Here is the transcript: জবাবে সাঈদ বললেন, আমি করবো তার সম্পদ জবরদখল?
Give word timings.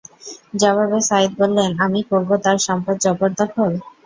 জবাবে 0.55 0.99
সাঈদ 1.09 1.31
বললেন, 1.41 1.71
আমি 1.85 1.99
করবো 2.09 2.33
তার 2.43 2.57
সম্পদ 2.67 2.95
জবরদখল? 3.03 3.71